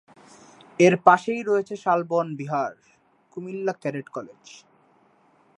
এর 0.79 0.93
পাশেই 1.05 1.41
রয়েছে 1.43 1.75
শালবন 1.75 2.27
বিহার, 2.35 2.73
কুমিল্লা 3.33 3.73
ক্যাডেট 3.81 4.07
কলেজ। 4.09 4.43